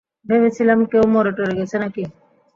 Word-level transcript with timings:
ভেবেছিলাম 0.25 0.79
কেউ 0.91 1.03
মরে-টরে 1.13 1.53
গেছে 1.59 1.77
নাকি! 1.83 2.03